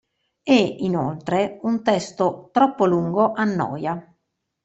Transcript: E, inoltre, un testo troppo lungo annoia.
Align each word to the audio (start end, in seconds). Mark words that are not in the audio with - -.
E, 0.47 0.61
inoltre, 0.79 1.59
un 1.61 1.83
testo 1.83 2.49
troppo 2.51 2.87
lungo 2.87 3.33
annoia. 3.33 4.17